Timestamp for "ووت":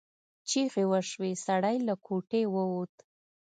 2.53-2.93